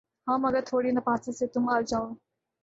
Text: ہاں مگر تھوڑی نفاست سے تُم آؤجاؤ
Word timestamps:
ہاں 0.27 0.37
مگر 0.37 0.61
تھوڑی 0.61 0.91
نفاست 0.91 1.29
سے 1.37 1.45
تُم 1.53 1.63
آؤجاؤ 1.69 2.07